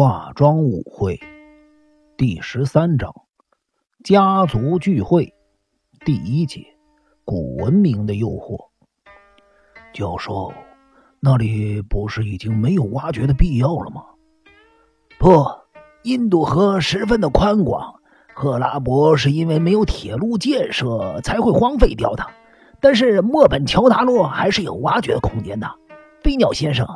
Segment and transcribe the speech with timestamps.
[0.00, 1.18] 化妆舞会
[2.16, 3.12] 第十三章：
[4.04, 5.34] 家族聚会
[6.04, 6.64] 第一节：
[7.24, 8.68] 古文明的诱惑。
[9.92, 10.52] 教授，
[11.18, 14.04] 那里不是已经没有挖掘的必要了吗？
[15.18, 15.44] 不，
[16.04, 17.92] 印度河十分的宽广，
[18.36, 22.24] 赫拉伯是因为没有铁路建设才会荒废掉的。
[22.80, 25.68] 但是墨本乔达洛还是有挖掘的空间的。
[26.22, 26.86] 飞鸟先生，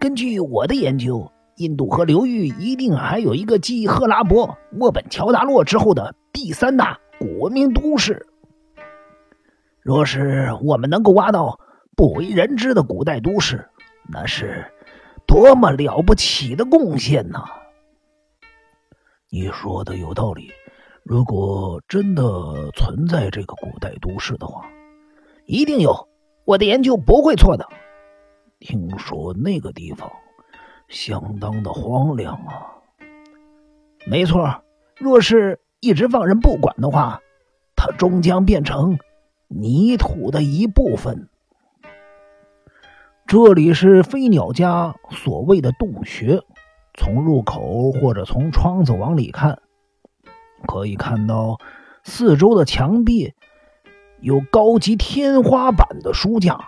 [0.00, 1.30] 根据我的研究。
[1.58, 8.26] 印度河流域一定还有一个继赫拉伯、墨本乔达洛之后的第三大古文明都市。
[9.80, 11.58] 若是我们能够挖到
[11.96, 13.68] 不为人知的古代都市，
[14.08, 14.64] 那是
[15.26, 17.42] 多么了不起的贡献呢！
[19.30, 20.50] 你说的有道理。
[21.02, 22.22] 如果真的
[22.76, 24.64] 存在这个古代都市的话，
[25.46, 26.08] 一定有。
[26.44, 27.66] 我的研究不会错的。
[28.60, 30.08] 听说那个地方……
[30.88, 32.72] 相当的荒凉啊！
[34.06, 34.62] 没错，
[34.96, 37.20] 若是一直放任不管的话，
[37.76, 38.98] 它终将变成
[39.48, 41.28] 泥土的一部分。
[43.26, 46.40] 这里是飞鸟家所谓的洞穴，
[46.94, 49.60] 从入口或者从窗子往里看，
[50.66, 51.58] 可以看到
[52.02, 53.34] 四周的墙壁
[54.20, 56.58] 有高级天花板的书架。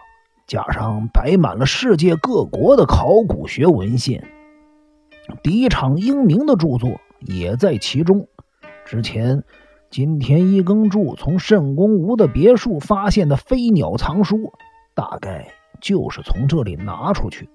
[0.51, 4.27] 加上摆满了世界各国的考古学文献，
[5.45, 8.27] 敌场英明的著作也在其中。
[8.84, 9.45] 之前，
[9.91, 14.53] 金田一耕助从慎公吾的别墅发现的飞鸟藏书，
[14.93, 15.47] 大概
[15.81, 17.48] 就是从这里拿出去。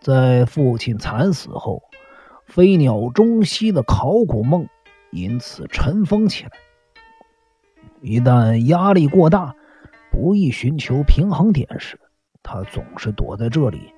[0.00, 1.84] 在父亲惨死后，
[2.46, 4.66] 飞鸟中西的考古梦
[5.12, 6.50] 因此尘封起来。
[8.00, 9.54] 一旦压力过大，
[10.10, 11.98] 不易寻求平衡点时，
[12.42, 13.92] 他总是躲在这里，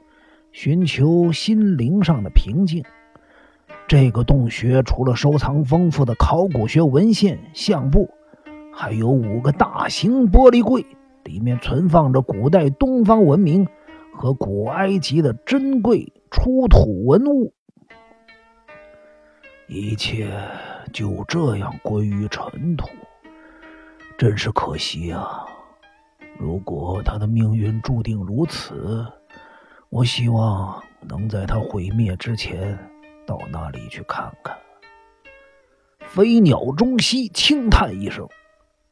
[0.53, 2.85] 寻求心灵上的平静。
[3.89, 8.11] 这个洞穴除了收藏丰富的考古学文献、相簿，
[8.73, 10.85] 还有五个大型玻璃柜，
[11.25, 13.67] 里面存放着古代东方文明
[14.15, 17.53] 和古埃及的珍贵出土文物。
[19.69, 20.31] 一切
[20.93, 22.87] 就这样归于尘土，
[24.19, 25.47] 真是可惜啊！
[26.43, 29.07] 如果他的命运注定如此，
[29.91, 32.77] 我希望能在他毁灭之前
[33.25, 34.59] 到那里去看看。
[36.01, 38.29] 飞鸟中西轻叹一声，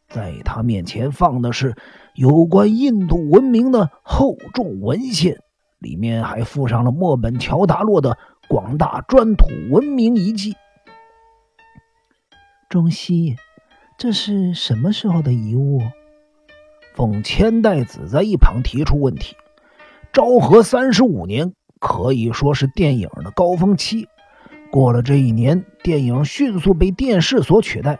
[0.08, 1.74] 在他面前放的是
[2.14, 5.36] 有关印度文明的厚重文献，
[5.80, 8.16] 里面还附上了墨本乔达洛的
[8.48, 10.54] 广大砖土文明遗迹。
[12.68, 13.34] 中西，
[13.98, 15.80] 这是什么时候的遗物？
[17.00, 19.34] 奉千代子在一旁提出问题
[20.12, 24.06] ：“昭和三十五年可以说是电影的高峰期，
[24.70, 27.98] 过了这一年，电影迅速被电视所取代。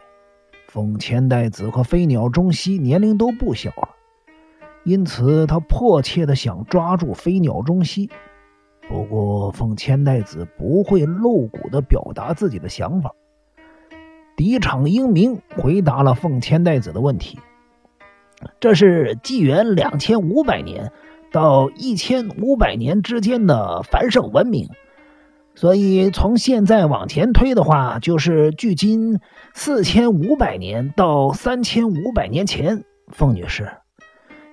[0.68, 3.88] 奉千代子和飞鸟中西年龄都不小了，
[4.84, 8.10] 因此他迫切的想抓住飞鸟中西。
[8.86, 13.10] 不过，奉千代子不会露骨的表达自己的想法。
[14.36, 17.38] 敌场英明回答了奉千代子的问题。”
[18.60, 20.92] 这是纪元两千五百年
[21.32, 24.68] 到一千五百年之间的繁盛文明，
[25.54, 29.20] 所以从现在往前推的话，就是距今
[29.54, 32.84] 四千五百年到三千五百年前。
[33.12, 33.68] 凤女士，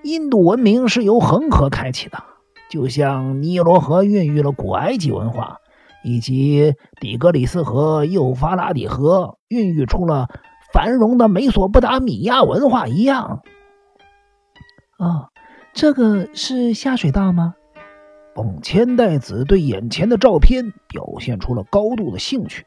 [0.04, 2.18] 印度文明是由恒河开启的，
[2.72, 5.58] 就像尼罗河孕育了古埃及文化，
[6.04, 10.28] 以及底格里斯河、幼发拉底河孕育出了
[10.74, 13.44] 繁荣的美索不达米亚文化一样。
[14.98, 15.30] 哦，
[15.74, 17.54] 这个是下水道吗？
[18.36, 22.66] 奉千代子对眼前的照片表现出了高度的兴趣，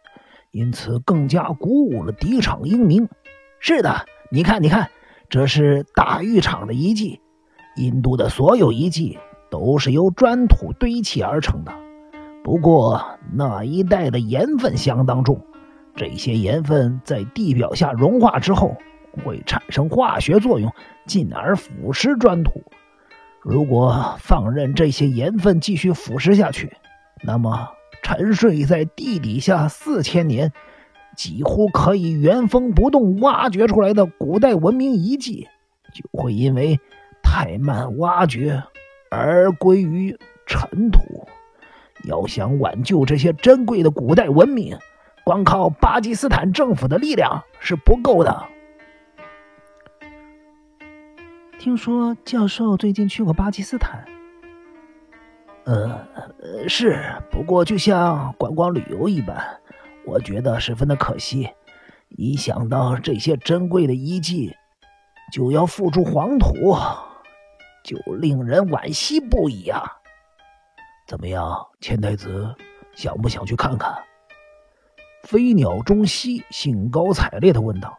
[0.53, 3.09] 因此更加鼓舞了敌场英明。
[3.59, 4.91] 是的，你看，你看，
[5.29, 7.21] 这是大浴场的遗迹。
[7.77, 9.19] 印度的所有遗迹
[9.51, 11.73] 都是由砖土堆砌而成的，
[12.45, 15.41] 不过那一带的盐分相当重，
[15.95, 18.77] 这些盐分在地表下融化之后。
[19.25, 20.73] 会产生化学作用，
[21.07, 22.63] 进而腐蚀砖土。
[23.43, 26.77] 如果放任这些盐分继续腐蚀下去，
[27.23, 27.69] 那么
[28.03, 30.53] 沉睡在地底下四千年、
[31.17, 35.49] 几乎可以原封不动挖掘出来的古代文明遗迹，
[35.95, 36.79] 就会因为
[37.23, 38.63] 太慢挖掘
[39.11, 41.27] 而归于尘土。
[42.05, 44.79] 要想挽救这些珍贵的古代文明，
[45.25, 48.45] 光靠巴基斯坦政府的力量是不够的。
[51.61, 54.03] 听说教授最近去过巴基斯坦。
[55.67, 56.09] 呃，
[56.67, 56.99] 是，
[57.31, 59.61] 不过就像观光旅游一般，
[60.07, 61.51] 我觉得十分的可惜。
[62.17, 64.57] 一想到这些珍贵的遗迹
[65.31, 66.75] 就要付出黄土，
[67.85, 69.83] 就令人惋惜不已啊！
[71.07, 72.55] 怎么样，千太子，
[72.95, 73.95] 想不想去看看？
[75.25, 77.99] 飞鸟中西兴高采烈的问道：“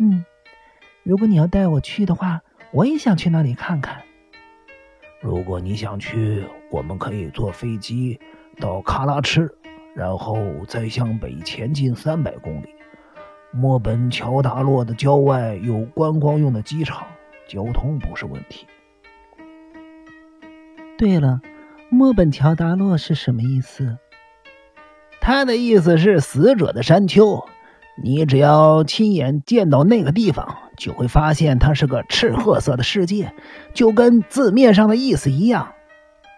[0.00, 0.24] 嗯，
[1.04, 2.42] 如果你要带我去的话，
[2.72, 4.02] 我也想去那里看看。
[5.20, 8.20] 如果你想去，我们可以坐飞机
[8.60, 9.50] 到喀拉赤，
[9.94, 12.68] 然后再向北前进三百公里。
[13.50, 17.06] 墨本乔达洛的郊外有观光用的机场，
[17.48, 18.66] 交通不是问题。
[20.98, 21.40] 对了，
[21.88, 23.96] 墨本乔达洛是什么意思？”
[25.20, 27.44] 他的意思是死者的山丘，
[28.02, 33.34] 你只要亲眼见到那个地方，就会发现它是个赤褐色的世界，
[33.74, 35.74] 就跟字面上的意思一样。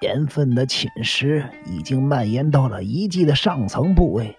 [0.00, 4.36] 盐分的侵蚀已经蔓延到了遗迹的上层部位，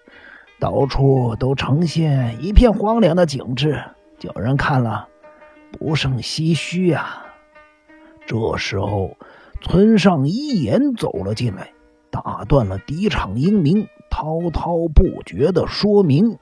[0.58, 3.82] 到处都呈现一片荒凉的景致，
[4.18, 5.08] 叫人看了
[5.70, 7.22] 不胜唏嘘呀。
[8.26, 9.16] 这时候，
[9.62, 11.70] 村上一言走了进来，
[12.10, 13.86] 打断了敌场英明。
[14.14, 16.36] 滔滔不绝的说明。